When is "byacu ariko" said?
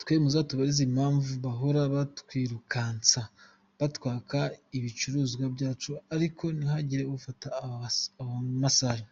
5.54-6.44